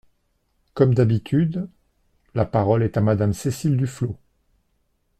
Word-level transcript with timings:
Comme 0.73 0.95
d’habitude! 0.95 1.69
La 2.33 2.45
parole 2.47 2.81
est 2.81 2.97
à 2.97 3.01
Madame 3.01 3.33
Cécile 3.33 3.77
Duflot. 3.77 4.17